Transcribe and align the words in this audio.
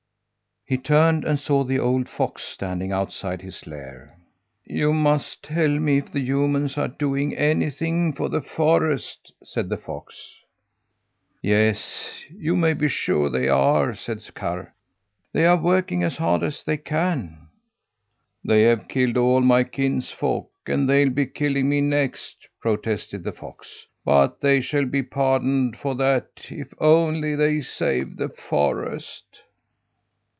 He 0.63 0.77
turned 0.77 1.25
and 1.25 1.37
saw 1.37 1.67
an 1.67 1.79
old 1.81 2.07
fox 2.07 2.43
standing 2.43 2.93
outside 2.93 3.41
his 3.41 3.67
lair. 3.67 4.15
"You 4.63 4.93
must 4.93 5.43
tell 5.43 5.67
me 5.67 5.97
if 5.97 6.13
the 6.13 6.21
humans 6.21 6.77
are 6.77 6.87
doing 6.87 7.35
anything 7.35 8.13
for 8.13 8.29
the 8.29 8.41
forest," 8.41 9.33
said 9.43 9.67
the 9.67 9.75
fox. 9.75 10.33
"Yes, 11.41 12.23
you 12.29 12.55
may 12.55 12.71
be 12.73 12.87
sure 12.87 13.29
they 13.29 13.49
are!" 13.49 13.93
said 13.93 14.21
Karr. 14.33 14.73
"They 15.33 15.45
are 15.45 15.61
working 15.61 16.03
as 16.03 16.15
hard 16.15 16.41
as 16.41 16.63
they 16.63 16.77
can." 16.77 17.49
"They 18.41 18.61
have 18.61 18.87
killed 18.87 19.17
off 19.17 19.23
all 19.23 19.41
my 19.41 19.65
kinsfolk, 19.65 20.49
and 20.67 20.87
they'll 20.89 21.09
be 21.09 21.25
killing 21.25 21.67
me 21.67 21.81
next," 21.81 22.47
protested 22.61 23.25
the 23.25 23.33
fox. 23.33 23.87
"But 24.05 24.39
they 24.39 24.61
shall 24.61 24.85
be 24.85 25.03
pardoned 25.03 25.75
for 25.75 25.95
that 25.95 26.45
if 26.49 26.73
only 26.79 27.35
they 27.35 27.59
save 27.59 28.15
the 28.15 28.29
forest." 28.29 29.25